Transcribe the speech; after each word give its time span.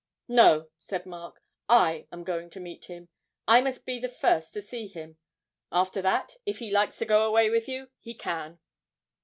'No,' 0.27 0.69
said 0.79 1.05
Mark; 1.05 1.43
'I 1.69 2.07
am 2.11 2.23
going 2.23 2.49
to 2.49 2.59
meet 2.59 2.85
him. 2.85 3.09
I 3.47 3.61
must 3.61 3.85
be 3.85 3.99
the 3.99 4.09
first 4.09 4.51
to 4.55 4.59
see 4.63 4.87
him. 4.87 5.17
After 5.71 6.01
that, 6.01 6.37
if 6.43 6.57
he 6.57 6.71
likes 6.71 6.97
to 6.97 7.05
go 7.05 7.23
away 7.23 7.51
with 7.51 7.67
you, 7.67 7.91
he 7.99 8.15
can.' 8.15 8.57